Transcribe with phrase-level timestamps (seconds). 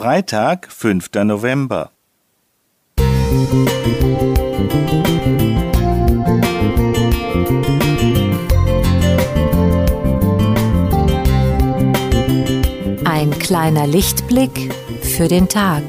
[0.00, 1.10] Freitag, 5.
[1.24, 1.90] November.
[13.04, 14.72] Ein kleiner Lichtblick
[15.02, 15.82] für den Tag.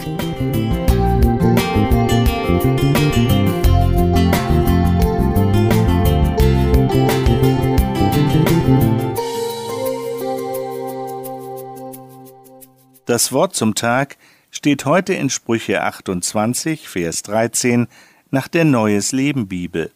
[13.10, 14.18] Das Wort zum Tag
[14.52, 17.88] steht heute in Sprüche 28, Vers 13
[18.30, 19.92] nach der Neues Leben Bibel.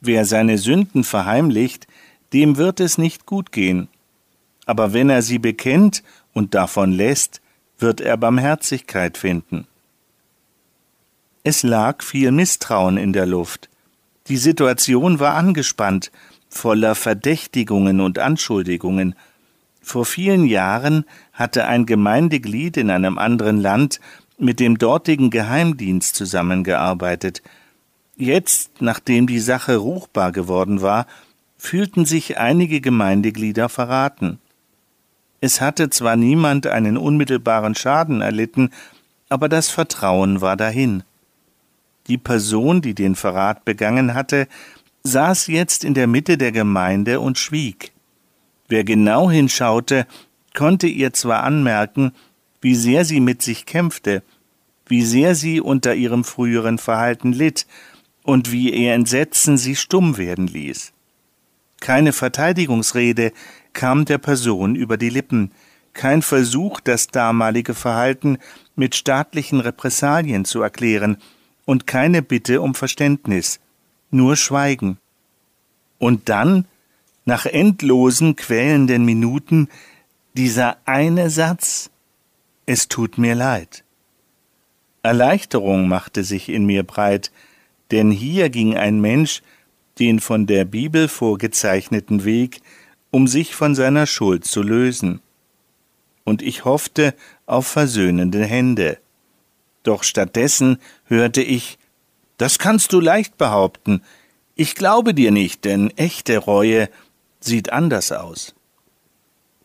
[0.00, 1.86] Wer seine Sünden verheimlicht,
[2.32, 3.86] dem wird es nicht gut gehen.
[4.66, 6.02] Aber wenn er sie bekennt
[6.32, 7.40] und davon lässt,
[7.78, 9.68] wird er Barmherzigkeit finden.
[11.44, 13.68] Es lag viel Misstrauen in der Luft.
[14.26, 16.10] Die Situation war angespannt,
[16.48, 19.14] voller Verdächtigungen und Anschuldigungen,
[19.84, 24.00] vor vielen Jahren hatte ein Gemeindeglied in einem anderen Land
[24.38, 27.42] mit dem dortigen Geheimdienst zusammengearbeitet.
[28.16, 31.06] Jetzt, nachdem die Sache ruchbar geworden war,
[31.58, 34.38] fühlten sich einige Gemeindeglieder verraten.
[35.40, 38.70] Es hatte zwar niemand einen unmittelbaren Schaden erlitten,
[39.28, 41.02] aber das Vertrauen war dahin.
[42.06, 44.48] Die Person, die den Verrat begangen hatte,
[45.02, 47.93] saß jetzt in der Mitte der Gemeinde und schwieg.
[48.74, 50.04] Wer genau hinschaute,
[50.52, 52.10] konnte ihr zwar anmerken,
[52.60, 54.24] wie sehr sie mit sich kämpfte,
[54.88, 57.68] wie sehr sie unter ihrem früheren Verhalten litt
[58.24, 60.92] und wie ihr Entsetzen sie stumm werden ließ.
[61.78, 63.32] Keine Verteidigungsrede
[63.74, 65.52] kam der Person über die Lippen,
[65.92, 68.38] kein Versuch, das damalige Verhalten
[68.74, 71.18] mit staatlichen Repressalien zu erklären
[71.64, 73.60] und keine Bitte um Verständnis,
[74.10, 74.98] nur Schweigen.
[76.00, 76.66] Und dann
[77.24, 79.68] nach endlosen, quälenden Minuten
[80.34, 81.90] dieser eine Satz
[82.66, 83.84] Es tut mir leid.
[85.02, 87.30] Erleichterung machte sich in mir breit,
[87.90, 89.42] denn hier ging ein Mensch
[89.98, 92.60] den von der Bibel vorgezeichneten Weg,
[93.10, 95.20] um sich von seiner Schuld zu lösen.
[96.24, 97.14] Und ich hoffte
[97.46, 98.98] auf versöhnende Hände.
[99.82, 101.78] Doch stattdessen hörte ich
[102.38, 104.02] Das kannst du leicht behaupten.
[104.56, 106.88] Ich glaube dir nicht, denn echte Reue
[107.44, 108.54] sieht anders aus.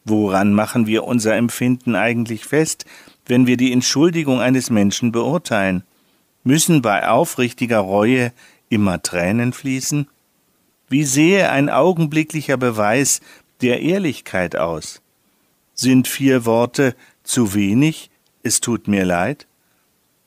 [0.06, 2.86] Woran machen wir unser Empfinden eigentlich fest,
[3.26, 5.84] wenn wir die Entschuldigung eines Menschen beurteilen?
[6.44, 8.34] Müssen bei aufrichtiger Reue
[8.70, 10.08] immer Tränen fließen?
[10.88, 13.22] Wie sehe ein augenblicklicher Beweis
[13.62, 15.02] der Ehrlichkeit aus?
[15.74, 18.10] Sind vier Worte zu wenig,
[18.42, 19.48] es tut mir leid?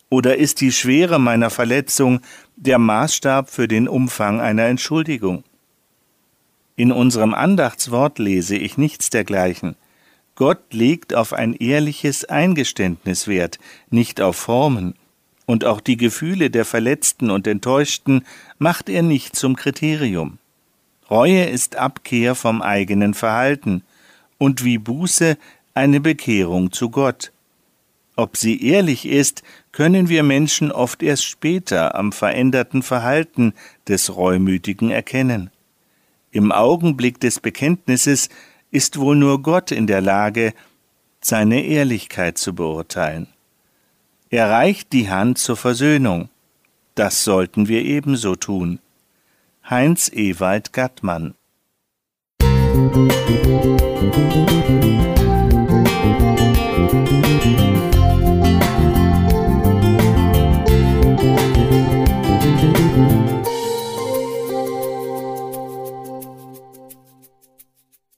[0.09, 2.21] Oder ist die Schwere meiner Verletzung
[2.57, 5.43] der Maßstab für den Umfang einer Entschuldigung?
[6.83, 9.77] In unserem Andachtswort lese ich nichts dergleichen.
[10.35, 13.61] Gott legt auf ein ehrliches Eingeständnis Wert,
[13.91, 14.97] nicht auf Formen,
[15.47, 18.25] und auch die Gefühle der Verletzten und Enttäuschten
[18.59, 20.39] macht er nicht zum Kriterium.
[21.09, 23.85] Reue ist Abkehr vom eigenen Verhalten
[24.37, 25.39] und wie Buße
[25.75, 27.31] eine Bekehrung zu Gott.
[28.17, 33.55] Ob sie ehrlich ist, können wir Menschen oft erst später am veränderten Verhalten
[33.87, 35.53] des Reumütigen erkennen.
[36.33, 38.29] Im Augenblick des Bekenntnisses
[38.71, 40.55] ist wohl nur Gott in der Lage,
[41.21, 43.29] seine Ehrlichkeit zu beurteilen.
[44.31, 46.31] Er reicht die Hand zur Versöhnung.
[46.95, 48.81] Das sollten wir ebenso tun.
[49.69, 51.35] Heinz Ewald Gattmann
[52.93, 54.52] Musik